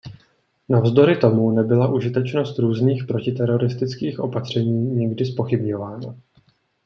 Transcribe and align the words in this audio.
Navzdory 0.69 1.15
tomu 1.17 1.51
nebyla 1.51 1.87
užitečnost 1.93 2.59
různých 2.59 3.05
protiteroristických 3.05 4.19
opatření 4.19 4.95
nikdy 4.95 5.25
zpochybňována. 5.25 6.15